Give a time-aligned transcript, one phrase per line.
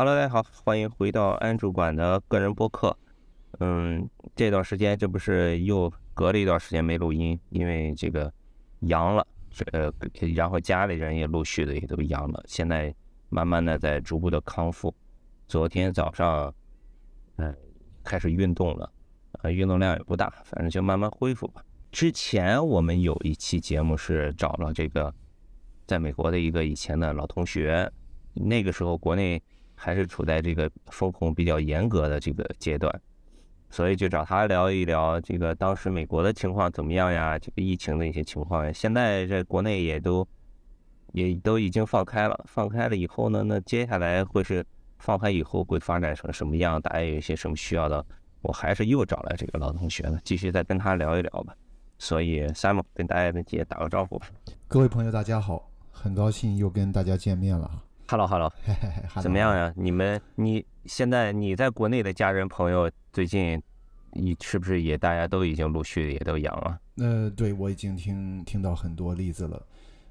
[0.00, 2.96] Hello，大家好，欢迎回到安主管的个人播客。
[3.58, 8.32] 嗯，这段时间这不是又隔了一段时间没录音，因为这个
[8.78, 9.26] 阳了，
[9.72, 9.92] 呃，
[10.34, 12.94] 然后家里人也陆续的也都阳了，现在
[13.28, 14.94] 慢慢的在逐步的康复。
[15.46, 16.50] 昨天早上，
[17.36, 17.54] 嗯，
[18.02, 18.90] 开始运动了，
[19.42, 21.62] 呃，运动量也不大，反正就慢慢恢复吧。
[21.92, 25.14] 之前我们有一期节目是找了这个
[25.86, 27.92] 在美国的一个以前的老同学，
[28.32, 29.42] 那个时候国内。
[29.82, 33.00] 还是处在这个风控比较严格的这个阶段，
[33.70, 37.38] 所以就找他聊一聊这个当时美国的情况怎么样呀？
[37.38, 38.70] 这个疫情的一些情况呀。
[38.70, 40.28] 现在在国内也都
[41.12, 44.62] 也都已经放开了，放开了以后呢，那接下来会是
[44.98, 46.78] 放开以后会发展成什么样？
[46.82, 48.04] 大家有一些什么需要的？
[48.42, 51.54] 我还是又找来这个老同学了，继续再跟他聊一聊吧。
[51.98, 54.26] 所以，Sam 跟大家也打个招呼吧。
[54.68, 57.84] 各位朋友，大家好，很高兴又跟大家见面了。
[58.10, 58.52] Hello，Hello，
[59.22, 59.72] 怎么样呀？
[59.76, 63.62] 你们，你现在你在国内的家人朋友最近，
[64.14, 66.80] 你是不是也大家都已经陆续也都阳了？
[66.96, 69.64] 呃，对，我已经听听到很多例子了。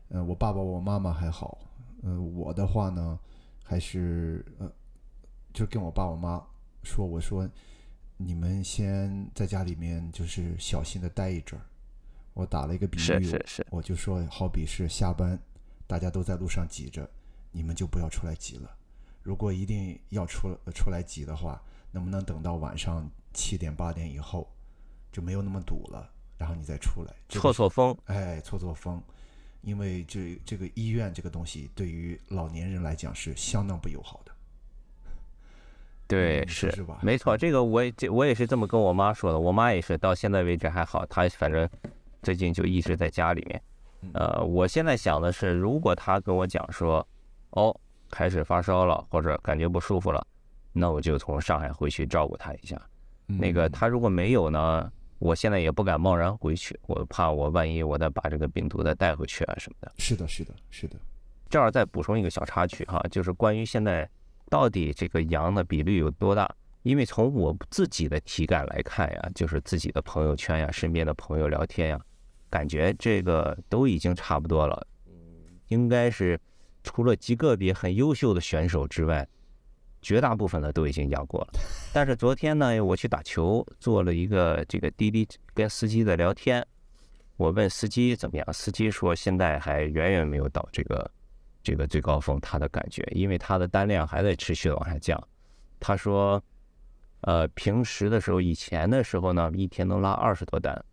[0.07, 1.57] 呃，我爸爸我妈妈还好，
[2.01, 3.19] 呃，我的话呢，
[3.65, 4.71] 还是呃，
[5.51, 6.41] 就跟我爸我妈
[6.83, 7.45] 说，我说
[8.15, 11.65] 你们先在家里面就是小心的待一阵儿。
[12.33, 15.37] 我打了一个比喻，是是是，我就说好比是下班，
[15.85, 17.05] 大家都在路上挤着。
[17.51, 18.75] 你们就不要出来挤了。
[19.21, 21.61] 如果一定要出出来挤的话，
[21.91, 24.49] 能不能等到晚上七点八点以后，
[25.11, 27.95] 就没有那么堵了，然后你再出来错错风？
[28.05, 29.01] 哎，错错风，
[29.61, 34.31] 因为这这个医院这个东西对于老年人来讲是相当不友好的。
[36.07, 37.37] 对，是吧没错。
[37.37, 39.39] 这个我这我也是这么跟我妈说的。
[39.39, 41.69] 我妈也是到现在为止还好，她反正
[42.23, 43.61] 最近就一直在家里面。
[44.13, 47.05] 呃，我现在想的是，如果她跟我讲说。
[47.51, 47.75] 哦，
[48.11, 50.25] 开始发烧了，或者感觉不舒服了，
[50.71, 52.79] 那我就从上海回去照顾他一下。
[53.25, 59.91] 那个他如果没有呢，我现在也不敢贸然回去，我怕我万一我再把这个病毒再带回去啊什么的。
[59.97, 60.95] 是的，是的，是的。
[61.49, 64.07] 这儿再补充一个小插曲哈，就是关于现在
[64.49, 66.49] 到底这个阳的比率有多大？
[66.83, 71.99] 因为从我自己的体感来看呀，就是自己的朋友圈呀、身边的朋友聊天呀，
[72.49, 74.87] 感觉这个都已经差不多了。
[75.07, 75.13] 嗯，
[75.67, 76.39] 应该是。
[76.83, 79.27] 除了极个别很优秀的选手之外，
[80.01, 81.59] 绝大部分的都已经阳过了。
[81.93, 86.65] 但是昨天呢，我去打球，做了一个这个滴滴跟司机的聊天。
[87.35, 91.11] 我问司机怎么样，司机说现在还远远没有到这个
[91.63, 95.21] 这个最高峰，他的感觉，因为他的单量还在持续的往下降。
[95.79, 96.41] 他说，
[97.21, 100.83] 呃，平时的时候，以前的时候呢，一天能拉二十多单。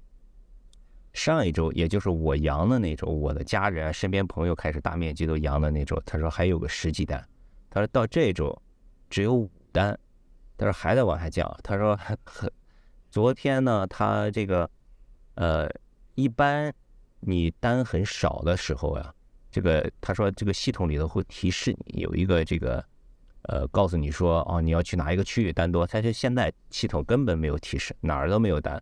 [1.16, 7.27] 上一周，也就是我阳的那周，我的家人、身边朋友开始大面积都阳的那周，他说还有个十几单，
[7.71, 8.54] 他说到这周
[9.09, 9.99] 只有五单，
[10.59, 11.59] 他说还在往下降。
[11.65, 12.53] 他说很，
[13.10, 14.71] 昨天呢，他这个
[15.37, 15.66] 呃，
[16.16, 16.71] 一般
[17.21, 19.15] 你单很少的时候呀，
[19.50, 22.84] 这个他说这个系统里头会提示你有一个这个
[23.44, 25.87] 呃，告诉你说哦，你要去哪一个区域单多。
[25.87, 28.81] 他是现在系统根本没有提示，哪儿都没有单。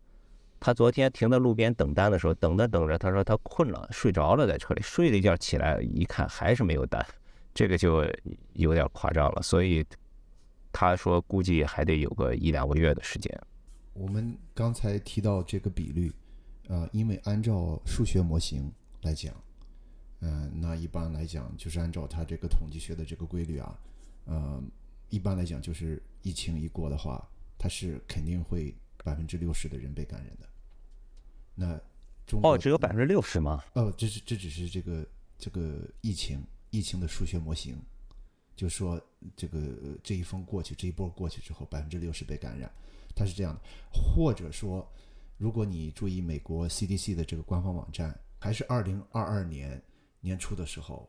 [0.65, 7.07] 他昨天停在路边等单的时候，等着等着，他说他困了，睡着了，在车里睡了一觉，起来一看还是没有单，
[7.53, 8.03] 这个就
[8.55, 9.43] 有点夸张了。
[9.43, 9.85] 所以
[10.73, 13.31] 他说估计还得有个一两个月的时间。
[13.93, 16.11] 我们刚才提到这个比率，
[16.69, 18.73] 呃，因为按照数学模型
[19.03, 19.35] 来讲，
[20.21, 23.79] 嗯，那一般来讲就是按照他这个统计学的这个规律啊，
[24.25, 24.63] 呃，
[25.11, 27.23] 一般来讲就是疫情一过的话，
[27.59, 28.75] 它是肯定会
[29.05, 30.49] 百分之六十的人被感染的。
[31.55, 31.81] 那
[32.27, 33.63] 中哦，只有百分之六十吗？
[33.75, 35.07] 哦，这是这只是这个
[35.39, 37.77] 这个疫情疫情的数学模型，
[38.57, 39.01] 就说
[39.37, 39.61] 这个
[40.03, 42.71] 这一峰过去，这一波过去之后，百分之六十被感染，
[43.15, 43.61] 它是这样的。
[43.93, 44.91] 或者说，
[45.37, 49.81] 如果你注意美国 CDC 的这个官方网站，还是二零二二年
[50.21, 51.09] 年初的时候，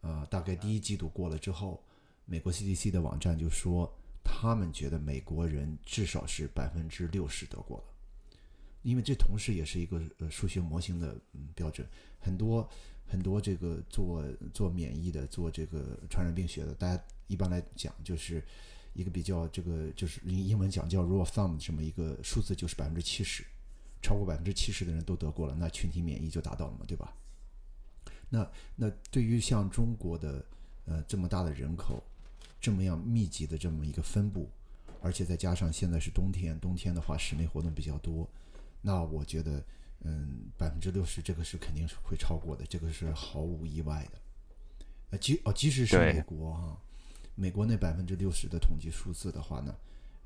[0.00, 1.84] 呃，大概第一季度过了之后，
[2.24, 3.92] 美国 CDC 的网站就说，
[4.24, 7.84] 他们觉得美国人至少是百分之六十得过了。
[8.86, 11.84] 因为这同时也是一个呃数学模型的嗯标准，
[12.20, 12.68] 很多
[13.04, 14.22] 很多这个做
[14.54, 18.40] 做免疫的、做这个传染病学的，大家一般来讲就是
[18.94, 23.44] 一个比较这个就是英英文讲叫 rule of thumb 这么一个数字，就是百分之七十，
[24.00, 27.12] 超过百分之七十的人都得过了，那群体免疫就达到了嘛，对吧？
[28.30, 30.44] 那那对于像中国的
[30.84, 32.00] 呃这么大的人口，
[32.60, 34.48] 这么样密集的这么一个分布，
[35.02, 38.28] 而且再加上现在是冬天，冬天的话室内活动比较多。
[38.86, 39.60] 那我觉得，
[40.04, 44.18] 嗯，百分之六十这个是肯定是会超过的，这个是毫无意外的。
[45.10, 46.80] 呃，即哦，即使是美国哈，
[47.34, 49.74] 美国那百分之六十的统计数字的话呢，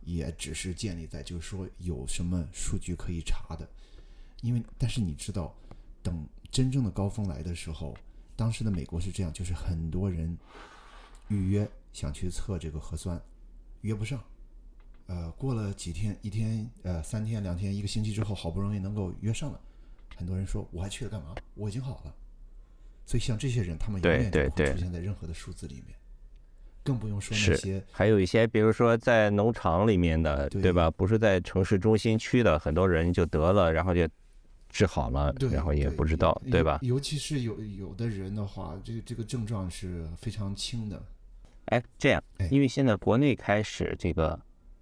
[0.02, 3.66] 也只是建立在就是说有什么数据可以查的，
[4.42, 5.54] 因为但是你知道，
[6.02, 7.96] 等真正的高峰来的时候，
[8.36, 10.36] 当时的美国是这样，就是很多人
[11.28, 13.18] 预约想去测这个核酸，
[13.80, 14.22] 约不上，
[15.10, 19.60] 呃，过了几天，一天，呃，三天、两天、一个星期之后，好不容易能够约上了，
[20.16, 21.34] 很多人说我还去了干嘛？
[21.56, 22.14] 我已经好了。
[23.04, 25.96] 所以像这些人，他们永远都不会出现在任何的数字里面，
[26.84, 30.88] 更不用说那些还有一些，比如说在农场里面的，对吧？
[30.88, 34.08] 不是在城市中心区的，很多人就得了，然后就
[34.68, 36.78] 治好了，然后也不知道，对吧？
[36.82, 41.02] 尤其是有有的人的话，这个这个症状是非常轻的。
[41.64, 44.38] 哎，这样，因为现在国内开始这个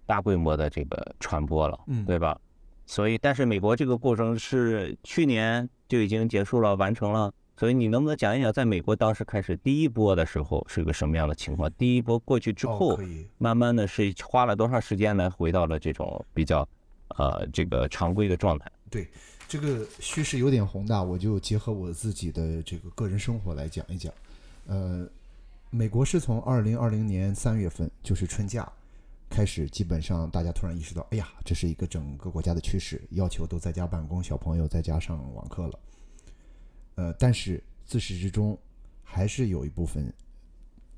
[0.08, 2.40] 大规模的这个传播了，嗯，对吧？
[2.86, 7.30] 所以，但是美国这个过程是去年就已经结束了，完成了。
[7.54, 11.70] 所以你能不能讲一讲，在美国当时开始第一波的时候是个什么样的情况？
[11.76, 12.98] 第一波过去之后，
[13.36, 16.66] 慢慢的是花了多长时间来回到了这种比较，
[17.18, 18.70] 呃，这个常规的状态？
[18.88, 19.06] 对，
[19.46, 24.10] 这个叙事有点宏大，我就结合我自己的这个个人生活来讲一讲。
[24.66, 25.06] 呃，
[25.68, 28.70] 美国是从二零二零年三月份，就是春假
[29.28, 35.78] 开始，基本上大家突然意识到，哎呀，这是一个整个国家的趋势，要求都在家办公，小朋友在家上网课了。
[36.96, 38.58] 呃，但是自始至终，
[39.04, 40.12] 还是有一部分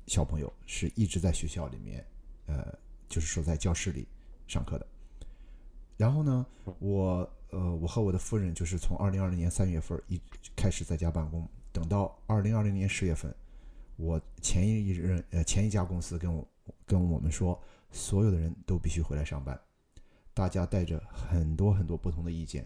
[0.07, 2.03] 小朋友是一直在学校里面，
[2.47, 2.75] 呃，
[3.07, 4.07] 就是说在教室里
[4.47, 4.87] 上课的。
[5.97, 6.45] 然后呢，
[6.79, 10.19] 我呃，我和我的夫人就是从二零二零年三月份一
[10.55, 13.31] 开始在家办公，等到二零二零年十月份，
[13.97, 16.47] 我前一任呃前一家公司跟我
[16.87, 19.59] 跟我们说，所有的人都必须回来上班，
[20.33, 22.65] 大家带着很多很多不同的意见。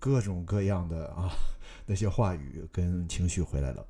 [0.00, 1.30] 各种各样的啊
[1.84, 3.84] 那些话语跟情绪回来了。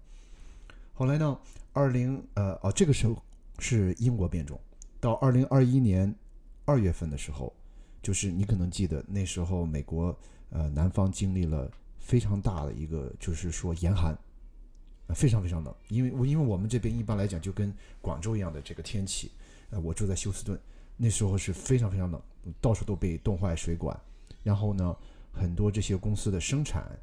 [0.94, 1.38] 后来呢，
[1.72, 3.22] 二零呃哦这个时候
[3.58, 4.58] 是英国变种，
[5.00, 6.14] 到二零二一年
[6.64, 7.52] 二月份的时候，
[8.02, 10.16] 就是你可能记得那时候美国
[10.50, 14.16] 呃南方经历了非常大的一个就是说严寒，
[15.14, 19.30] 非常非常冷，因为我因为我们这边一般来讲就跟广州一样的这个天气，
[19.70, 20.58] 呃我住在休斯顿，
[20.96, 22.22] 那时候是非常非常冷，
[22.60, 23.98] 到处都被冻坏水管，
[24.42, 24.96] 然后呢。
[25.30, 26.98] 很多这些公司的生产，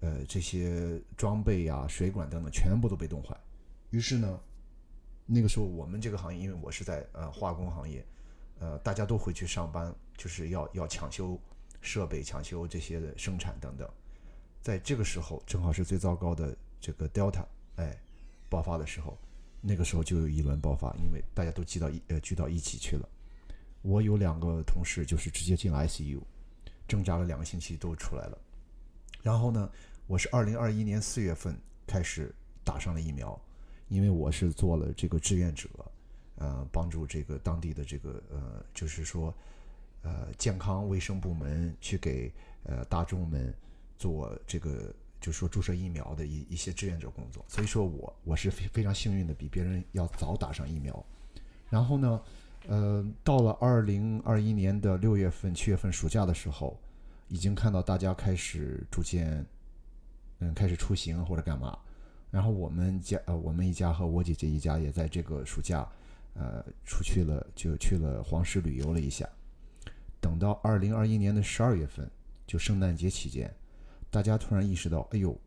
[0.00, 3.34] 呃，这些装备呀、水管等等，全部都被冻坏。
[3.88, 4.38] 于是呢，
[5.24, 8.04] 那个时候我们这个行业，因为我是在呃化工行业，
[8.58, 11.40] 呃，大家都回去上班，就是要要抢修
[11.80, 13.88] 设备、抢修这些的生产等等。
[14.60, 17.46] 在这个时候，正好是最糟糕的这个 Delta
[17.76, 17.98] 哎
[18.50, 19.16] 爆发的时候，
[19.60, 23.08] 那个时候就有一轮爆发，因为大家都聚到一呃聚到一起去了。
[23.82, 26.20] 我有两个同事就是直接进了 ICU。
[26.88, 28.38] 挣扎了两个星期都出来了，
[29.22, 29.70] 然后呢，
[30.08, 32.34] 我是二零二一年四月份开始
[32.64, 33.40] 打上了疫苗，
[33.86, 35.68] 因为我是做了这个志愿者，
[36.34, 39.32] 呃，帮助这个当地的这个呃，就是说
[40.02, 42.28] 呃健康卫生部门去给
[42.64, 43.54] 呃大众们
[43.96, 51.04] 做这个，就说注射疫苗的一一些志愿者工作，所以说我我是非非常幸运的，比别人要早打上疫苗，
[51.68, 52.20] 然后呢。
[52.68, 56.78] 呃，到了二零二一年的六月份、七月份暑假的时候，
[57.28, 59.42] 已经看到大家开始逐渐，
[60.40, 61.76] 嗯，开始出行或者干嘛。
[62.30, 65.88] 然后我们家呃，我们一家和我姐姐一家也在这个暑假，
[66.34, 69.26] 呃，出去了，就去了黄石旅游了一下。
[70.20, 72.08] 等到二零二一年的十二月份，
[72.46, 73.50] 就圣诞节期间，
[74.10, 75.38] 大家突然意识到，哎呦，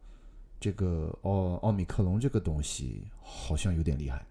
[0.59, 4.25] 这个奥奥密克戎这个东西好像有点厉害。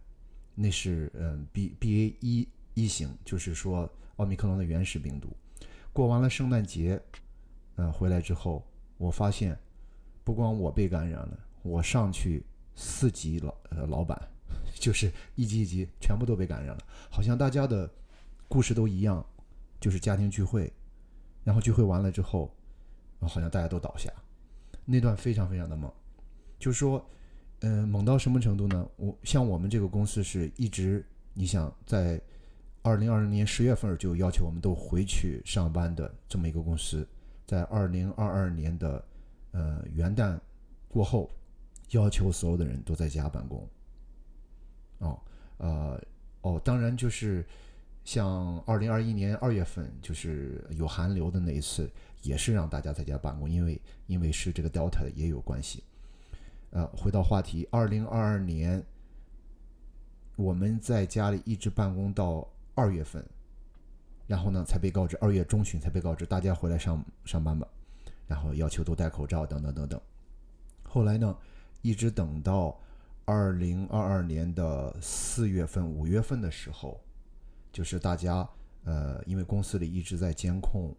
[0.54, 2.48] 那是嗯，B B A 一。
[2.74, 3.86] 一型就是说
[4.16, 5.28] 奥密克戎的原始病毒，
[5.92, 6.98] 过完了圣诞节，
[7.76, 8.64] 嗯，回来之后，
[8.96, 9.54] 我发现
[10.24, 12.42] 不光我被感染了，我上去
[12.74, 14.18] 四级老呃老板，
[14.80, 17.86] 就是一级一级全部都被感染了，好像大家的
[18.48, 19.22] 故事都一样，
[19.78, 20.72] 就是家庭聚会，
[21.44, 22.50] 然后聚会完了之后，
[23.20, 24.10] 好像大家都倒下，
[24.84, 25.90] 那段非常非常的猛，
[26.58, 27.04] 就说，
[27.60, 28.88] 嗯，猛到什么程度呢？
[28.96, 32.20] 我像我们这个公司是一直，你想在。
[32.84, 37.08] 二零二零年十月份就要求我们都回去上班的这么一个公司，
[37.46, 39.04] 在二零二二年的
[39.52, 40.36] 呃元旦
[40.88, 41.30] 过后，
[41.90, 43.68] 要求所有的人都在家办公。
[44.98, 45.16] 哦，
[45.58, 46.04] 呃，
[46.40, 47.46] 哦，当然就是
[48.04, 51.88] 像二零二一年二月份就是有寒流的那一次，
[52.22, 55.84] 也是让大家在家办公，因为因为是这个 Delta 也有关系。
[56.70, 58.82] 呃，回到话题，二零二二年
[60.36, 62.48] 我们在家里一直办公到。
[62.74, 63.22] 二月份，
[64.26, 67.68] 然后呢，才被告知二月中旬才被告知大家回来上上班吧，
[68.26, 70.00] 然后要求都戴口罩等等等等。
[70.82, 71.36] 后来呢，
[71.82, 72.80] 一直等到
[73.26, 76.98] 二零二二年的四月份、五月份的时候，
[77.70, 78.48] 就是大家
[78.84, 80.96] 呃，因为公司里一直在监控，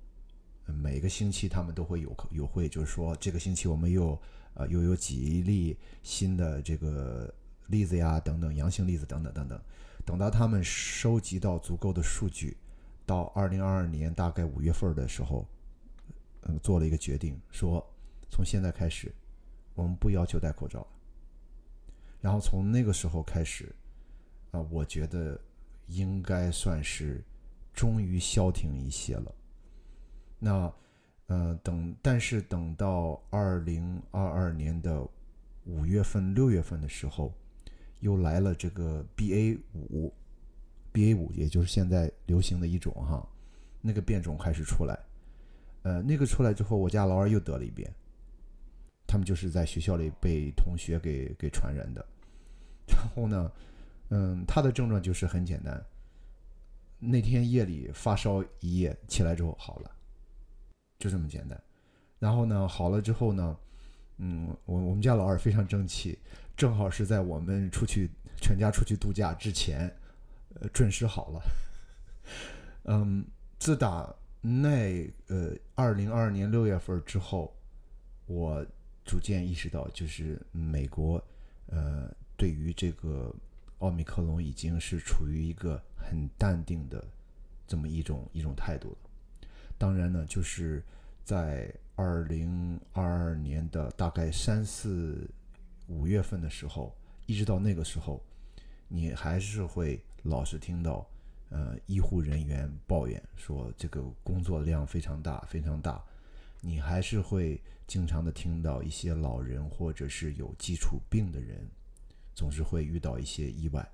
[0.65, 4.17] 每个星期他们都会有有会，就是说这个星期我们又
[4.53, 7.33] 呃又有几例新的这个
[7.67, 9.61] 例子呀，等等阳性例子等等等等。
[10.05, 12.57] 等到他们收集到足够的数据，
[13.05, 15.47] 到二零二二年大概五月份的时候，
[16.41, 17.85] 嗯，做了一个决定，说
[18.29, 19.13] 从现在开始，
[19.75, 20.85] 我们不要求戴口罩。
[22.19, 23.73] 然后从那个时候开始，
[24.51, 25.39] 啊、我觉得
[25.87, 27.21] 应该算是
[27.73, 29.35] 终于消停一些了。
[30.43, 30.73] 那，
[31.27, 35.01] 呃，等，但是等到二零二二年的
[35.63, 37.33] 五月份、六月份的时候，
[38.01, 40.13] 又来了这个 BA 五
[40.91, 43.25] ，BA 五也就是现在流行的一种哈，
[43.79, 44.99] 那个变种开始出来，
[45.83, 47.89] 呃，那个出来之后，我家老二又得了一遍，
[49.07, 52.05] 他们就是在学校里被同学给给传染的，
[52.85, 53.49] 然后呢，
[54.09, 55.81] 嗯，他的症状就是很简单，
[56.99, 59.91] 那天夜里发烧一夜，起来之后好了，
[61.03, 61.61] 就这么简单，
[62.17, 63.57] 然后呢，好了之后呢，
[64.19, 66.17] 嗯，我我们家老二非常争气。
[66.55, 69.93] 正好是在我们出去全家出去度假之前，
[70.61, 71.41] 呃，准时好了。
[72.87, 73.25] 嗯，
[73.59, 77.53] 自打那呃二零二二年六月份之后，
[78.25, 78.65] 我
[79.03, 81.21] 逐渐意识到，就是美国
[81.67, 83.35] 呃对于这个
[83.79, 87.03] 奥密克戎已经是处于一个很淡定的
[87.67, 89.02] 这么一种一种态度了。
[89.77, 90.83] 当然呢，就是
[91.23, 95.29] 在二零二二年的大概三四。
[95.87, 98.23] 五月份的时候，一直到那个时候，
[98.87, 101.05] 你还是会老是听到，
[101.49, 106.01] 呃，医护人员抱怨说这个工作量非常大，非常大。
[106.61, 111.67] 你还是会经常的听到一些老人或者是有基础病的人，
[112.33, 113.85] 总是会遇到一些意外。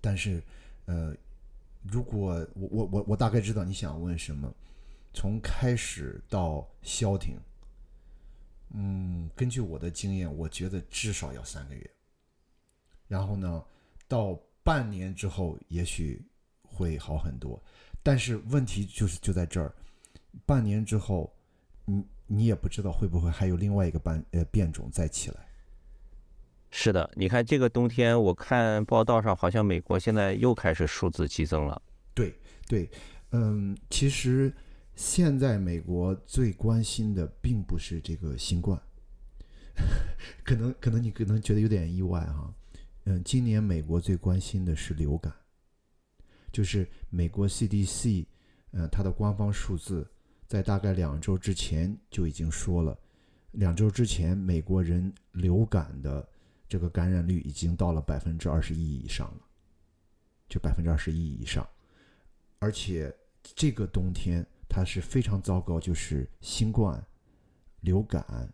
[0.00, 0.42] 但是，
[0.86, 1.14] 呃，
[1.84, 4.52] 如果我我我我大概知道你想问什么，
[5.12, 7.38] 从开始到消停。
[8.76, 11.90] 嗯，根据我的经验，我觉得至少要三个月。
[13.06, 13.62] 然后呢，
[14.08, 16.20] 到半年之后，也许
[16.62, 17.62] 会好很多。
[18.02, 19.72] 但是问题就是就在这儿，
[20.44, 21.32] 半年之后，
[21.84, 25.46] 你你也不知道会不会还有另外一个半呃变种再起来。
[26.76, 31.80] 是的，你看这个冬天，我看报道上好像美国现在又开始数字激增了。
[32.12, 32.34] 对
[32.66, 32.90] 对，
[33.30, 34.52] 嗯，其实。
[34.96, 38.80] 现在美国最关心的并不是这个新冠，
[40.44, 42.54] 可能可能你可能觉得有点意外哈，
[43.02, 45.34] 嗯，今年美国最关心的是流感，
[46.52, 48.24] 就是美国 CDC，
[48.70, 50.08] 嗯，它的官方数字
[50.46, 52.96] 在大概两周之前就已经说了，
[53.50, 56.24] 两周之前美国人流感的
[56.74, 59.40] 这个感染率已经到了百分之二十一以上了，
[60.48, 61.64] 就百分之二十一以上，
[62.58, 63.16] 而且
[63.54, 64.44] 这个冬天。
[64.66, 67.00] 它是非常糟糕，就是新冠、
[67.82, 68.52] 流感，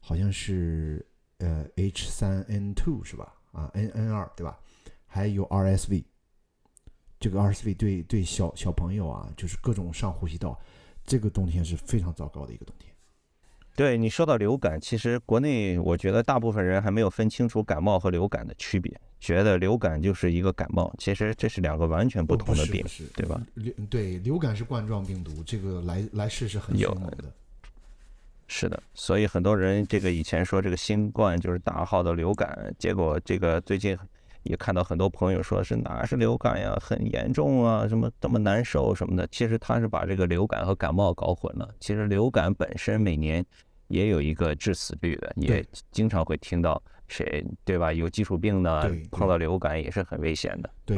[0.00, 1.06] 好像是
[1.38, 3.36] 呃 H 三 N two 是吧？
[3.52, 4.58] 啊 N N 二对吧？
[5.06, 6.02] 还有 RSV，
[7.20, 10.60] 这个 RSV 对对小小朋友啊，就是各种上呼吸道，
[11.06, 12.89] 这个冬天是非常糟糕的一个冬天。
[13.76, 22.84] 对你说到流感，其实国内我觉得大部分人还没有分清楚感冒和流感的区别，觉得流感就是一个感冒，其实这是两个完全不同的病，
[23.14, 23.40] 对吧？
[23.54, 27.24] 流对流感是冠状病毒，这个来来势是很凶猛的。
[28.48, 33.96] 是的，所以很多人这个以前说这个新冠就是大号的流感，结果这个最近
[34.42, 41.68] 也看到很多朋友说是哪是流感呀，很严重啊，什么这么难受什么的，其实他是把这个流感和感冒搞混了。
[41.80, 43.44] 其实流感本身每年。
[43.90, 47.92] 也有一个致死率的，也经常会听到谁对吧？
[47.92, 50.70] 有基础病的碰到流感也是很危险的。
[50.84, 50.96] 对，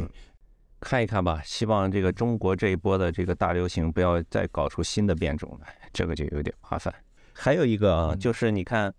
[0.79, 1.41] 看一看吧。
[1.43, 6.93] 希望这个中国这一波的这个大流行不要再搞出新的变种来，这个就有点麻烦。
[7.33, 8.93] 还有一个啊，就是你看，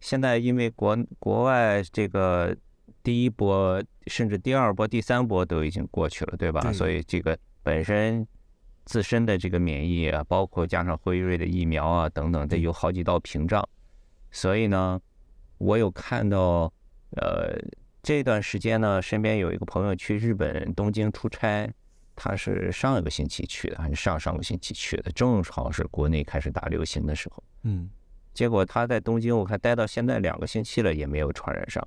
[0.00, 2.56] 现在因为国国外这个
[3.04, 6.72] 第一波甚至第二波、第三波都已经过去了，对吧？
[6.72, 8.26] 所以这个本身。
[8.86, 13.66] 自身的这个免疫啊，包括加上辉瑞的疫苗啊等等，这有好几道屏障。
[14.30, 15.00] 所以呢，
[15.56, 16.70] 我有看到，
[17.16, 17.58] 呃，
[18.02, 21.72] 这段时间呢，身边有一个朋友去日本东京出差，
[22.14, 27.42] 他是上一个星期去的，还是上上个星期去的，正好是国内开始大流行的时候。
[27.62, 27.88] 嗯。
[28.34, 31.82] 结果他在东京，我看待到现在两个星期了，也没有传染上，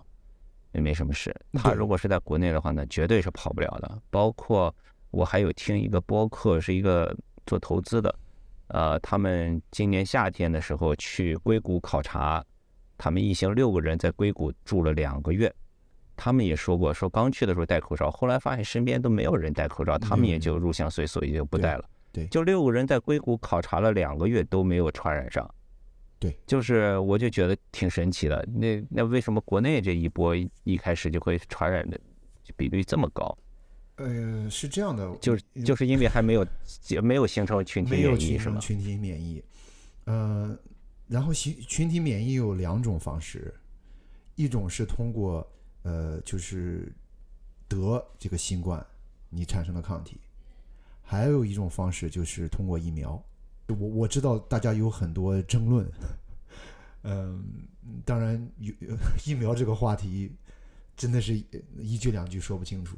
[0.77, 1.35] 也没什么事。
[1.51, 4.73] 他如果是在国内的话呢，绝对是跑不了的，包括。
[5.09, 7.15] 我还有听一个播客，是一个
[7.45, 8.13] 做投资的，
[8.67, 12.43] 呃，他们今年夏天的时候去硅谷考察，
[12.97, 15.51] 他们一行六个人在硅谷住了两个月，
[16.17, 21.85] 他们也说过，说刚去的时候戴口罩，后来发现身边都没有人戴口罩，他们也就入乡随俗，也就不戴了。
[22.11, 25.49] 对，就六个人在硅谷考察了两个月都没有传染上。
[26.19, 28.43] 对，就是我就觉得挺神奇的。
[28.53, 31.99] 那那为什么国内这一波一开始就会传染的
[32.55, 33.37] 比率这么高？
[33.97, 36.47] 呃，是这样的，就是就是因为还没有
[37.03, 38.59] 没有形成群体免疫，是吗？
[38.59, 39.43] 形成群体免疫。
[40.05, 40.57] 呃，
[41.07, 43.53] 然后群群体免疫有两种方式，
[44.35, 45.47] 一种是通过
[45.83, 46.91] 呃，就是
[47.67, 48.83] 得这个新冠，
[49.29, 50.15] 你产生了抗体；
[51.01, 53.23] 还有一种方式就是通过疫苗。
[53.67, 55.85] 我我知道大家有很多争论，
[57.03, 57.43] 嗯，
[58.05, 58.73] 当然有
[59.25, 60.31] 疫苗这个话题
[60.95, 61.35] 真的是
[61.77, 62.97] 一句两句说不清楚。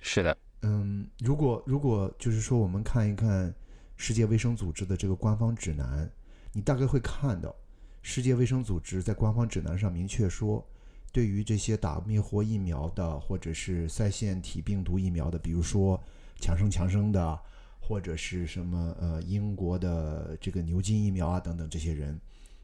[0.00, 3.54] 是的，嗯，如果如果就是说我们看一看
[3.96, 6.10] 世界卫生组织的这个官方指南，
[6.52, 7.54] 你大概会看到，
[8.02, 10.66] 世界卫生组织在官方指南上明确说，
[11.12, 16.02] 对于这些打灭活疫苗的或者是腮腺体病毒疫苗的，比如说
[16.40, 17.38] 强生强生的。
[17.86, 22.18] 或者是什么呃英国的这个牛津疫苗啊等等这些人，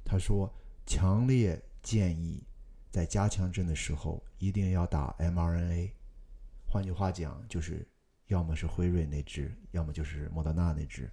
[0.05, 0.53] 他说
[0.85, 2.43] 强烈建议
[2.91, 5.93] 在加强针的时候一定要打 mRNA，
[6.67, 7.87] 换句话讲就是
[8.27, 11.09] 要么是辉瑞那支，要么就是莫德纳那支。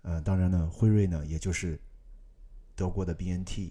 [0.00, 1.78] 呃，当然呢，辉瑞呢也就是
[2.74, 3.70] 德国的 BNT，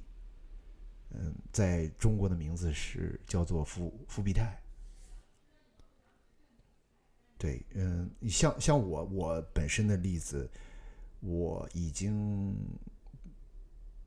[1.09, 4.61] 嗯，在中国的名字是叫做复复必泰。
[7.39, 10.47] 对，嗯，像像我我本身的例子，
[11.21, 12.53] 我已经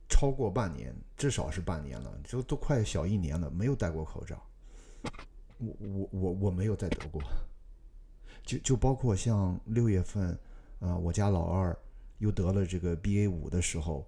[0.09, 4.41] 超过半年，至少是半年了，就都快小一年了，没有戴过口罩。
[5.57, 7.23] 我我我我没有再得过，
[8.45, 10.39] 就就包括像六月份，
[10.81, 11.75] 啊，我家老二
[12.19, 14.07] 又得了这个 BA 五的时候，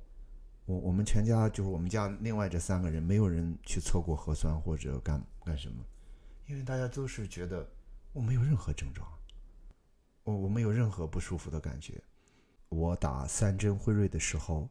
[0.66, 5.82] 我我们全家就是我们家另外这三个人，没有人去测过核酸或者干干什么，
[6.46, 7.66] 因为大家都是觉得
[8.14, 9.06] 我没有任何症状。
[10.22, 12.02] 我我没有任何不舒服的感觉。
[12.68, 14.70] 我打三针辉瑞的时候，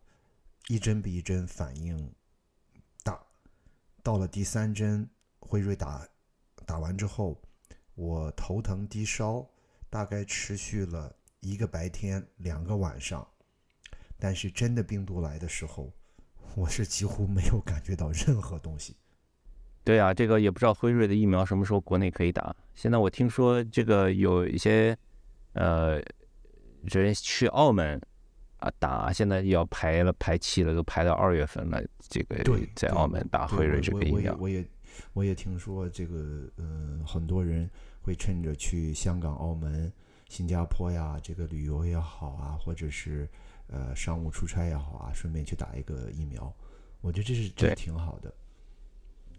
[0.68, 2.12] 一针比一针反应
[3.04, 3.22] 大。
[4.02, 5.08] 到了第三针
[5.40, 6.08] 辉瑞打
[6.66, 7.40] 打完之后，
[7.96, 9.46] 我头疼低烧，
[9.90, 13.28] 大概持续了一个白天两个晚上。
[14.18, 15.92] 但是真的病毒来的时候，
[16.56, 18.96] 我是几乎没有感觉到任何东西。
[19.84, 22.56] 对啊，这个也不知道辉瑞的疫苗什么时候国内可以打。
[22.76, 24.98] 现在我听说这个有一些。
[25.56, 26.02] 呃，
[26.82, 28.02] 人去澳门
[28.58, 31.80] 啊打，现在要排了排期了，都排到二月份了。
[32.10, 32.44] 这个
[32.74, 34.66] 在澳门打辉瑞这个疫苗，我也
[35.14, 37.70] 我也听说这个，嗯，很多人
[38.02, 39.94] 会趁着去香港、澳门、
[40.28, 43.30] 新加坡呀，这个旅游也好啊，或者是
[43.68, 46.52] 呃商务出差也好啊，顺便去打一个疫苗。
[47.02, 48.34] 我觉得这是这挺好的。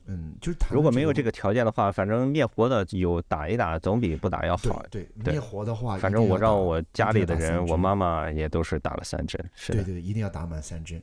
[0.06, 4.84] 嗯，就是如果没有这个条件的话，反正灭活的有打一打，总比不打要好。
[4.90, 9.50] 对，灭活的话，反正我让我家里的人，我妈妈也都是打了三针。
[9.54, 11.02] 是对对，一定要打满三针，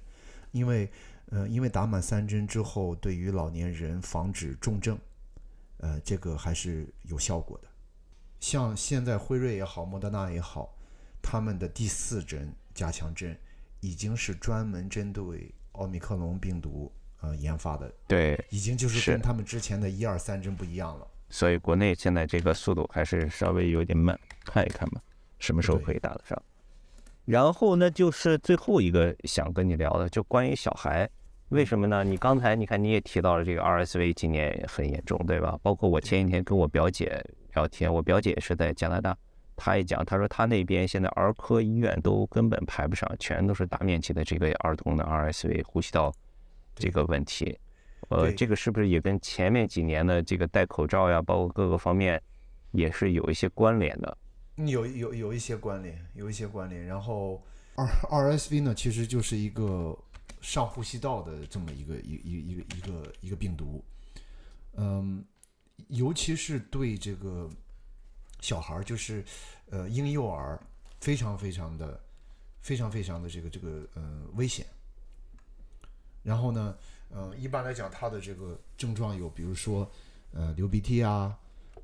[0.51, 0.87] 因为，
[1.31, 4.95] 呃，因为打满三针之后，对于老年人防止重症，
[5.77, 7.67] 呃，这个还是有效果的。
[8.39, 10.77] 像现在辉瑞也好，莫德纳也好，
[11.23, 13.35] 他们的第四针加强针
[13.79, 16.91] 已经是专门针对奥密克戎病毒。
[17.21, 21.07] 呃，研发的对，已经就是跟他们之前的一二三针不一样了。
[21.29, 25.01] 所以国内现在这个速度还是稍微有点慢，看一看吧，
[25.39, 26.41] 什么时候可以打得上。
[27.25, 31.07] 然后呢，就是最后一个想跟你聊的，就关于小孩，
[31.49, 32.03] 为什么呢？
[32.03, 35.57] 你刚才你看你也提到了这个 RSV 今年很严重，对吧？
[35.61, 39.15] 包括我前几天跟我表姐聊天，我表姐是在加拿大，
[39.55, 46.11] 她也讲，她说她那边现在儿科医院都根本排不上，全都是大面积的这个儿童的 RSV 呼吸道。
[46.81, 47.57] 这个问题，
[48.09, 52.21] 呃，这个是不是也跟前面几年的这个戴口罩呀，包括各个方面，
[52.71, 54.17] 也是有一些关联的？
[54.55, 56.85] 有有有一些关联，有一些关联。
[56.85, 57.41] 然后
[57.75, 59.97] 二二 SV 呢，其实就是一个
[60.41, 63.83] 上呼吸道的这么一个一一一个一个一个病毒，
[64.75, 65.23] 嗯，
[65.87, 67.49] 尤其是对这个
[68.41, 69.23] 小孩儿，就是
[69.69, 70.59] 呃婴幼儿，
[70.99, 71.99] 非常非常的
[72.61, 74.65] 非常非常的这个这个呃危险。
[76.23, 76.75] 然后呢，
[77.09, 79.89] 呃，一般来讲，他的这个症状有，比如说，
[80.31, 81.35] 呃，流鼻涕啊，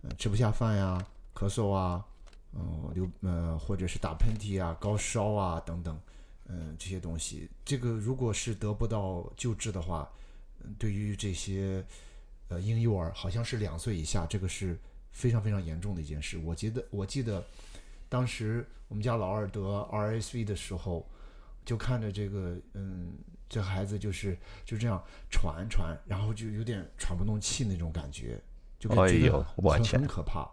[0.01, 2.05] 呃，吃不下饭呀，咳嗽啊，
[2.53, 5.99] 嗯，流呃，或者是打喷嚏啊，高烧啊等等，
[6.45, 10.07] 嗯，这些东西，这个如果是得不到救治的话，
[10.77, 11.83] 对于这些
[12.49, 14.77] 呃婴幼儿，好像是两岁以下，这个是
[15.11, 16.37] 非常非常严重的一件事。
[16.37, 17.43] 我记得我记得，
[18.07, 21.03] 当时我们家老二得 RSV 的时候。
[21.65, 23.11] 就看着这个，嗯，
[23.49, 28.41] 这孩子就是就这样喘喘，然后就有点喘不动气那种感觉，
[28.79, 30.49] 就感觉得很很可怕。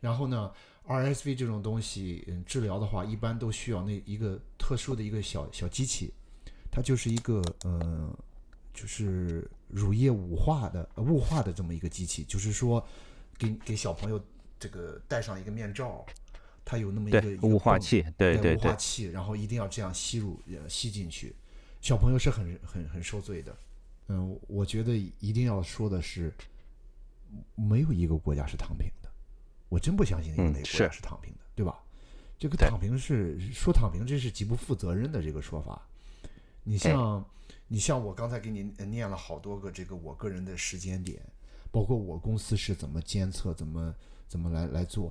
[0.00, 0.52] 然后呢
[0.86, 6.14] ，RSV 这种东西，嗯，治疗的话，一般都需要那一个特殊的一个小小机器，
[6.70, 8.16] 它就是一个呃，
[8.72, 12.86] 就是乳液雾化的呃雾化的这么一个机器，就是说
[13.36, 14.22] 给给小朋友
[14.60, 16.06] 这个戴上一个面罩，
[16.64, 21.34] 它有那么一个雾化器，对对对，雾化器，然后一定要这样吸入呃吸进去，
[21.88, 23.56] 小朋友是很很很受罪的。
[24.08, 26.30] 嗯，我觉得一定要说的是，
[27.54, 29.08] 没有一个国家是躺平的，
[29.70, 31.82] 我真不相信有嗯哪个国家是是躺平的，对吧？
[32.38, 35.80] 这个躺平是说躺平，这是极不负责任的这个说法。
[36.62, 37.24] 你像
[37.68, 41.22] 你像我刚才给你呃念了好多个这个我个人的时间点，
[41.70, 43.94] 包括我公司是怎么监测、怎么
[44.28, 45.10] 怎么来来做，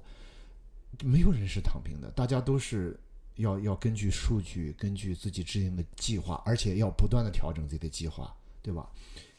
[1.04, 2.96] 没有人是躺平的，大家都是
[3.38, 8.89] 要要根据数据，根据自己制定的计划，而且要不断的调整自己的计划，对吧？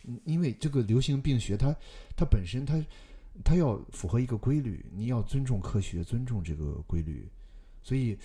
[0.04, 1.74] 嗯因为这个流行病学它
[2.16, 2.82] 它本身它
[3.44, 7.28] 它要符合一个规律，你要尊重科学，尊重这个规律，
[7.82, 8.16] 所以，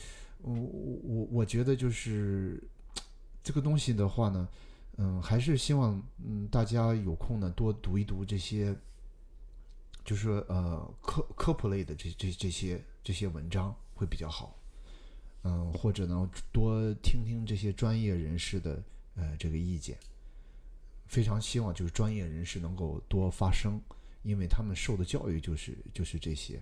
[0.42, 2.64] 我我我我觉得就是
[3.44, 4.48] 这个东西的话呢，
[4.98, 8.76] 嗯，还是希望嗯大家有空呢多读一读这些，
[10.06, 14.56] 就是呃科科普类的这这这些这些文章会比较好，
[15.44, 18.82] 嗯，或者呢多听听这些专业人士的
[19.16, 19.98] 呃这个意见，
[21.06, 23.80] 非常希望就是专业人士能够多发声，
[24.22, 26.62] 因为他们受的教育就是就是这些，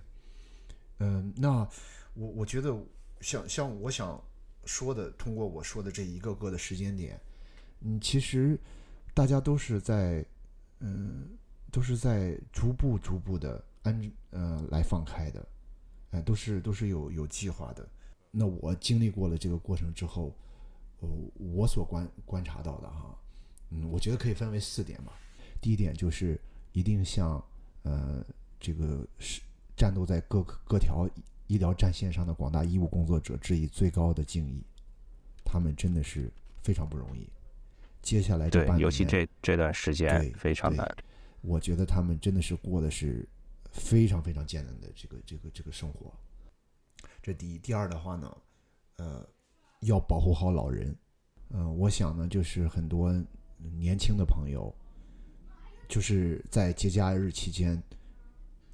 [0.98, 1.68] 嗯，那
[2.14, 2.76] 我我觉得
[3.20, 4.20] 像像我想
[4.64, 7.20] 说的，通过我说的这一个个的时间点，
[7.82, 8.58] 嗯，其实
[9.14, 10.26] 大家都是在
[10.80, 11.30] 嗯
[11.70, 15.48] 都是在逐步逐步的安呃来放开的，
[16.10, 17.88] 哎、都是都是有有计划的。
[18.34, 20.34] 那我经历过了这个过程之后，
[21.00, 23.14] 呃，我所观观察到的哈，
[23.68, 25.12] 嗯，我觉得可以分为四点嘛。
[25.60, 26.40] 第一点就是
[26.72, 27.40] 一定向
[27.82, 28.24] 呃
[28.58, 29.42] 这个是
[29.76, 31.06] 战斗在各各条
[31.46, 34.64] 医疗战线上的广大医务工作者致以最高的敬意，
[35.44, 37.28] 他们真的是非常不容易。
[38.00, 40.90] 接下来这对半，年，尤其这这段时间对对非常难。
[41.42, 43.28] 我觉得他们真的是过的是
[43.72, 46.10] 非常非常艰难的这个这个这个生活。
[47.22, 48.36] 这第一，第二的话呢，
[48.96, 49.24] 呃，
[49.80, 50.94] 要保护好老人。
[51.50, 53.12] 嗯、我想呢，就是很多
[53.76, 54.74] 年轻的朋友，
[55.88, 57.80] 就是在节假日期间，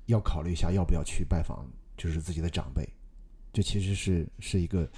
[0.06, 2.88] 要考虑一下要不要去拜访，就是自己的长辈。
[3.52, 4.88] 这其实是是一个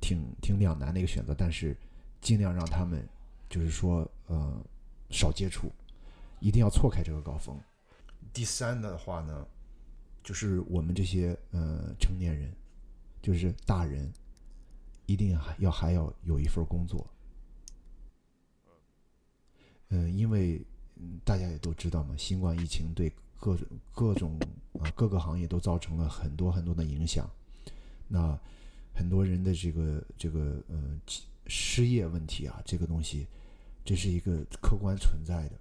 [0.00, 1.76] 挺挺两难的一个选择，但是
[2.20, 3.06] 尽量让他们
[3.50, 4.64] 就是说呃
[5.10, 5.70] 少接触，
[6.38, 7.60] 一定要错开这个高峰。
[8.32, 9.46] 第三的话呢，
[10.22, 12.52] 就是我们这些呃成年人，
[13.26, 14.08] 就是大人，
[15.06, 17.04] 一定还要还要有一份工作。
[19.88, 20.64] 嗯、因为
[21.24, 24.38] 大家也都知道嘛，新冠疫情对各种各种
[24.78, 27.28] 啊、各个行业都造成了很多很多的影响。
[28.06, 28.38] 那
[28.94, 31.00] 很多人的这个这个呃
[31.48, 33.26] 失业问题啊，这个东西，
[33.84, 35.58] 这是一个客观存在的，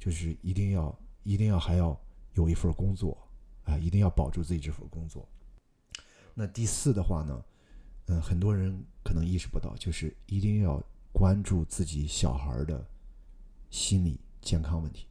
[0.00, 1.94] 就是一定要一定要还要
[2.32, 3.18] 有一份工作
[3.64, 5.28] 啊、一定要保住自己这份工作。
[6.38, 7.44] 那第四的话呢，
[8.08, 12.86] 嗯、很多人可能意识不到，就是一定要关注自己小孩的
[13.70, 15.06] 心理健康问题。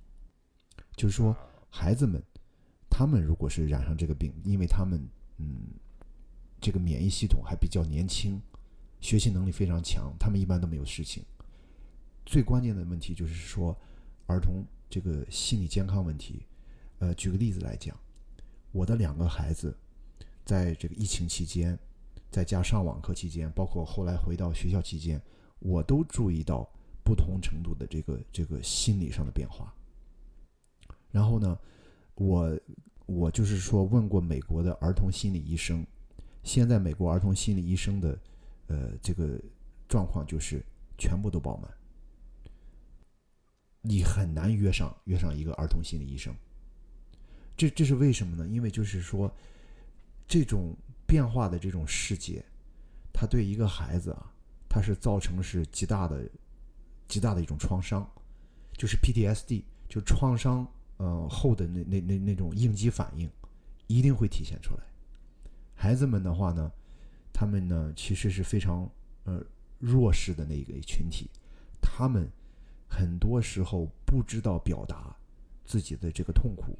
[0.96, 1.36] 就是说，
[1.68, 2.22] 孩子们，
[2.92, 5.04] 他们如果是染上这个病，因为他们
[5.38, 5.74] 嗯，
[6.62, 8.40] 这个免疫系统还比较年轻，
[9.02, 11.26] 学习能力非常强，他们一般都没有事情。
[12.24, 13.76] 最关键的问题就是说，
[14.28, 16.46] 儿童这个心理健康问题。
[17.00, 18.00] 呃，举个例子来讲，
[18.72, 19.76] 我的两个孩子
[20.45, 21.77] 在这个疫情期间，
[22.29, 25.21] 在家上网课期间，包括后来回到学校期间，
[25.60, 26.69] 我都注意到
[27.03, 29.73] 不同程度的这个这个心理上的变化。
[31.12, 31.58] 然后呢，
[32.13, 32.60] 我
[33.05, 35.86] 我就是说问过美国的儿童心理医生，
[36.43, 38.19] 现在美国儿童心理医生的
[38.67, 39.39] 呃这个
[39.88, 40.63] 状况就是
[40.97, 41.71] 全部都爆满，
[43.81, 46.36] 你很难约上约上一个儿童心理医生。
[47.58, 48.47] 这这是为什么呢？
[48.47, 49.34] 因为就是说，
[50.28, 52.44] 这种变化的这种世界，
[53.14, 54.32] 它对一个孩子啊，
[54.68, 56.28] 它是造成是极大的、
[57.08, 58.08] 极大的一种创伤，
[58.74, 63.30] 就是 PTSD，就创伤呃后的那那那那种应激反应，
[63.88, 64.84] 一定会体现出来。
[65.76, 66.72] 孩子们的话呢，
[67.32, 68.90] 他们呢其实是非常
[69.26, 69.44] 呃
[69.78, 71.30] 弱势的那一个群体，
[71.82, 72.28] 他们
[72.90, 75.16] 很多时候不知道表达
[75.66, 76.78] 自己的这个痛苦。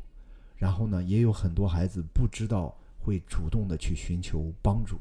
[0.58, 4.98] 然后呢，也有很多孩子不知道会主动的去寻求帮助，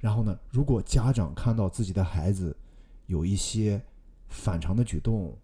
[0.00, 2.56] 然后呢，如果家长看到自己的孩子
[3.06, 3.80] 有一些
[4.28, 5.38] 反常的举动，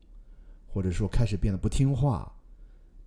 [0.66, 2.32] 或者说开始变得不听话，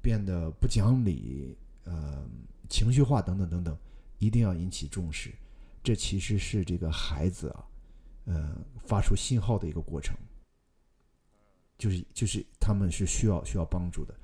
[0.02, 2.26] 变得不讲理，呃，
[2.70, 3.78] 情绪化等等等等，
[4.20, 5.34] 一定要引起重视。
[5.84, 7.68] 这其实是这个孩子啊，
[8.26, 10.16] 呃，发出信号的一个过程，
[11.78, 14.16] 就是就是他们是需要需要帮助的。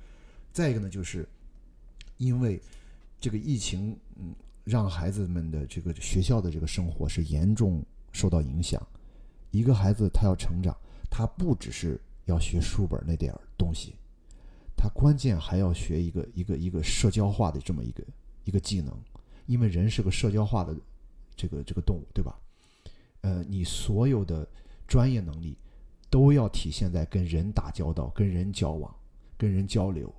[0.52, 1.28] 再一个呢，就是
[2.16, 2.58] 因为
[3.20, 8.80] 这个疫情，嗯，让孩子们的这个学校的这个生活是严重受到影响。
[9.50, 10.76] 一个孩子他要成长，
[11.10, 13.94] 他不只是要学书本那点东西，
[14.76, 18.04] 他关键还要学一个一个一个社交化的这么一个
[18.44, 18.94] 一个技能，
[19.46, 20.76] 因为人是个社交化的
[21.34, 22.38] 这个这个动物，对吧？
[23.22, 24.46] 呃，你所有的
[24.86, 25.56] 专业能力
[26.10, 28.94] 都要体现在跟人打交道、跟人交往、
[29.38, 30.12] 跟人交流、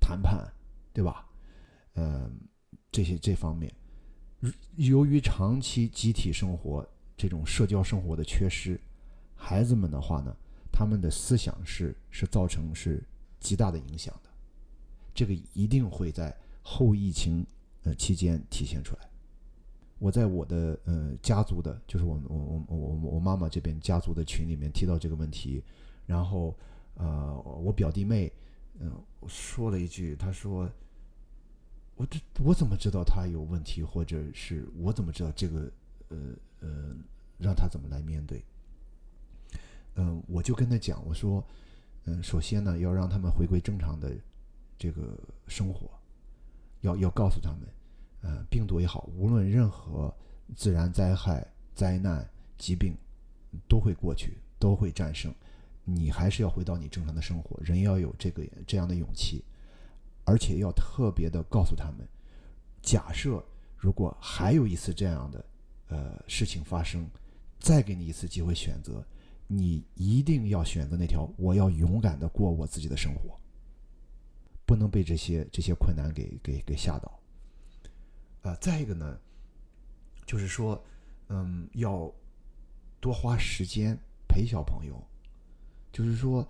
[0.00, 0.46] 谈判，
[0.92, 1.25] 对吧？
[1.96, 2.30] 呃，
[2.92, 3.72] 这些这方面，
[4.76, 8.78] 由于长期集体生活这种社交生活的缺失，
[9.34, 10.36] 孩子们的话呢，
[10.70, 13.02] 他们的思想是是造成是
[13.40, 14.30] 极大的影响的，
[15.14, 17.46] 这个一定会在后疫情
[17.84, 19.08] 呃期间体现出来。
[19.98, 25.64] 我在我的呃家族的，就是我我我我我我妈妈这边家族的群里面提到这个问题，
[26.04, 26.54] 然后
[26.94, 28.30] 呃我表弟妹
[28.78, 28.92] 嗯、
[29.26, 30.70] 说了一句，她说
[31.96, 35.70] 我这我怎么知道他有问题，或者是我怎么知道这个
[36.08, 36.16] 呃
[36.60, 36.94] 呃
[37.38, 38.44] 让他怎么来面对？
[39.96, 41.44] 嗯、我就跟他讲，我说
[42.04, 44.14] 嗯、首先呢要让他们回归正常的
[44.78, 45.90] 这个生活，
[46.82, 47.60] 要要告诉他们。
[48.22, 50.12] 呃，病毒也好，无论任何
[50.56, 52.28] 自然灾害、灾难、
[52.58, 52.96] 疾病，
[53.68, 55.32] 都会过去，都会战胜。
[55.84, 59.44] 你还是要回到你正常的生活，人要有这个这样的勇气，
[60.26, 62.06] 而且要特别的告诉他们，
[62.82, 63.42] 假设
[63.76, 65.44] 如果还有一次这样的
[65.88, 67.08] 呃事情发生，
[67.58, 69.02] 再给你一次机会选择，
[69.46, 73.38] 你一定要选择那条我要勇敢的过我自己的生活，
[74.66, 77.18] 不能被这些这些困难给给给吓倒。
[78.42, 79.18] 啊、再一个呢，
[80.26, 80.84] 就是说，
[81.28, 82.12] 嗯，要
[83.00, 85.00] 多花时间陪小朋友。
[85.92, 86.46] 就是说，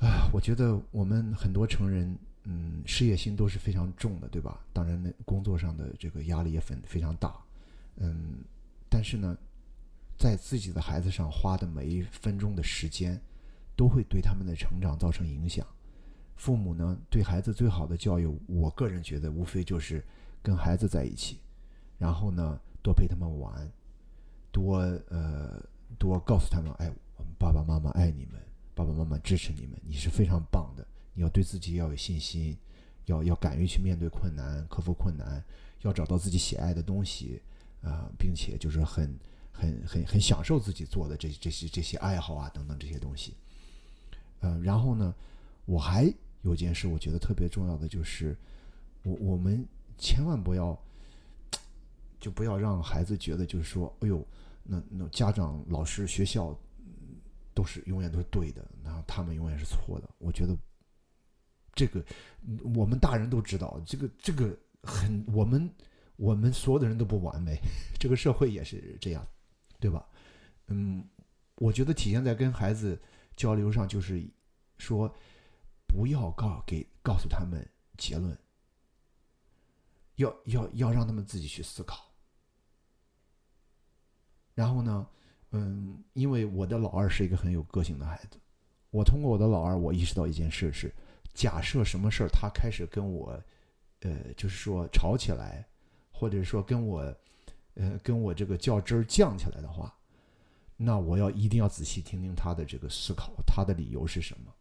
[0.00, 2.14] 啊，我觉得我们很多成人，
[2.88, 4.64] 事业心都是非常重的，对吧？
[4.72, 7.36] 当然，呢，工作上的这个压力也非非常大，
[7.96, 8.38] 嗯，
[8.88, 9.36] 但是呢，
[10.16, 13.20] 在自己的孩子上花的每一分钟的时间，
[13.76, 15.66] 都会对他们的成长造成影响。
[16.34, 20.02] 父母呢，对孩子最好的教育，我个人觉得，无非就是
[20.42, 21.40] 跟孩子在一起，
[21.98, 23.70] 然后呢，多陪他们玩，
[24.50, 24.78] 多
[25.10, 25.62] 呃，
[25.98, 28.40] 多告诉他们，哎，我们爸爸妈妈爱你们，
[28.74, 32.56] 爸爸妈妈支持你们，你是非常棒的，你要对自己要有信心，
[33.08, 35.44] 要要敢于去面对困难，克服困难，
[35.82, 37.42] 要找到自己喜爱的东西
[37.82, 39.14] 啊、并且就是很
[39.52, 43.34] 很很很享受自己做的这这些这些爱好啊等等这些东西。
[44.40, 45.14] 呃，然后呢，
[45.64, 48.36] 我还有件事我觉得特别重要的就是，
[49.02, 49.66] 我我们
[49.96, 50.78] 千万不要
[52.20, 54.24] 就不要让孩子觉得就是说，哎呦，
[54.62, 56.56] 那那家长、老师、学校
[57.54, 60.08] 都是永远都是对的，然后他们永远是错的。
[60.18, 60.56] 我觉得
[61.78, 62.04] 这个
[62.74, 65.72] 我们大人都知道，这个这个很我们
[66.16, 67.56] 我们所有的人都不完美，
[68.00, 69.24] 这个社会也是这样，
[69.78, 70.04] 对吧？
[70.66, 71.08] 嗯，
[71.54, 73.00] 我觉得体现在跟孩子
[73.36, 74.20] 交流上，就是
[74.78, 75.08] 说
[75.86, 77.64] 不要告给告诉他们
[77.96, 78.36] 结论，
[80.16, 82.12] 要要要让他们自己去思考。
[84.54, 85.06] 然后呢，
[85.52, 88.40] 嗯，因为我的老二是一个很有个性的孩子，
[88.90, 90.92] 我通过我的老二，我意识到一件事是：
[91.34, 93.40] 假设什么事儿他开始跟我，
[94.00, 95.66] 呃，就是说吵起来，
[96.10, 97.00] 或者说跟我，
[97.74, 99.94] 呃，跟我这个较真儿犟起来的话，
[100.76, 104.52] 那我要一定要仔细听听他的这个思考，他的理由是什么。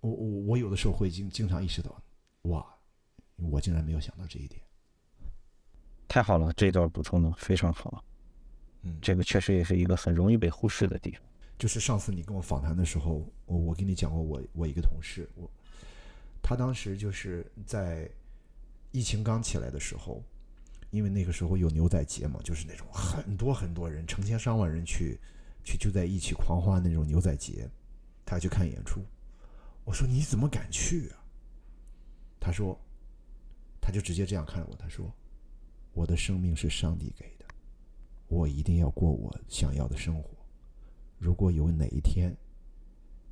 [0.00, 2.02] 我我我有的时候会经经常意识到，
[2.42, 2.64] 哇，
[3.36, 4.62] 我竟然没有想到这一点。
[6.06, 8.04] 太好了，这段补充的非常好。
[8.82, 11.22] 嗯，这个确实也是一个很容易被忽视的地方。
[11.58, 15.50] 就是上次你跟我访谈的时候，我我跟你讲过我我一个同事，我
[16.42, 18.08] 他当时就是在
[18.92, 20.22] 疫情刚起来的时候，
[20.90, 25.18] 因为那个时候有牛仔节嘛，就是那种很多很多人，成千上万人去
[25.64, 27.68] 去就在一起狂欢那种牛仔节，
[28.24, 29.00] 他去看演出。
[29.84, 31.24] 我说你怎么敢去啊？
[32.38, 32.78] 他说，
[33.80, 35.10] 他就直接这样看着我，他说，
[35.94, 37.46] 我的生命是上帝给的，
[38.28, 40.35] 我一定要过我想要的生活。
[41.18, 42.36] 如果有哪一天，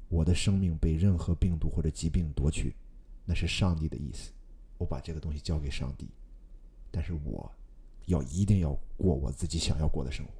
[0.09, 2.75] 我的生命被任何病毒或者疾病夺去，
[3.25, 4.33] 那是上帝的意思，
[4.79, 6.09] 我把这个东西交给上帝。
[6.91, 7.51] 但是我
[8.07, 10.33] 要一定要过我自己想要过的生活。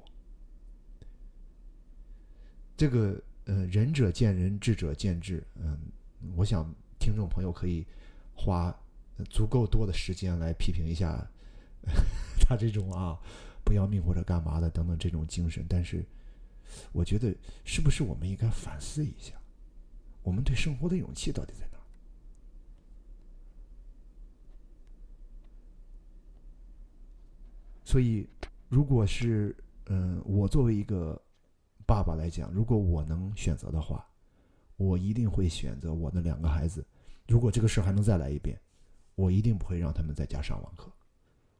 [2.77, 5.45] 这个呃，仁者见仁，智者见智。
[5.55, 5.77] 嗯，
[6.35, 7.85] 我想听众朋友可以
[8.33, 8.75] 花
[9.29, 11.25] 足够多的时间来批评一下
[12.39, 13.19] 他这种啊
[13.63, 15.65] 不要命或者干嘛的等等这种精神。
[15.69, 16.05] 但是，
[16.91, 19.33] 我觉得是不是我们应该反思一下，
[20.23, 21.79] 我们对生活的勇气到底在哪？
[27.83, 28.27] 所以，
[28.67, 31.21] 如果是嗯，我作为一个
[31.85, 34.05] 爸爸来讲，如果我能选择的话，
[34.75, 36.85] 我一定会选择我的两个孩子。
[37.27, 38.59] 如果这个事还能再来一遍，
[39.13, 40.91] 我一定不会让他们在家上网课，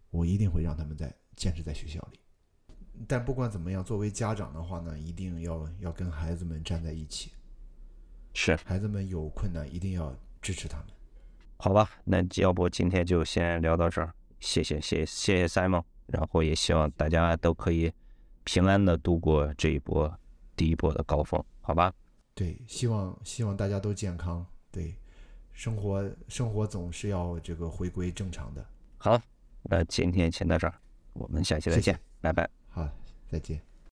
[0.10, 2.20] 我一定会让他们在坚持在学校里。
[3.08, 7.32] 但不管怎么样，作为家长的话呢，一定要要跟孩子们站在一起。
[8.34, 10.88] 是，孩子们有困难，一定要支持他们。
[11.58, 17.92] 好吧，那要不今天就先聊到这儿，谢谢谢谢谢 Simon，然后也希望大家都可以
[18.44, 20.14] 平安的度过这一波
[20.56, 21.94] 第一波的高峰，好吧？
[22.34, 24.46] 对，希望希望大家都健康。
[24.70, 24.94] 对，
[25.54, 28.66] 生活生活总是要这个回归正常的。
[28.98, 29.22] 好，
[29.64, 30.76] 那今天先到这儿，
[31.14, 32.65] 我们下期再见，拜拜。
[32.76, 32.90] 好，
[33.32, 33.75] 再见。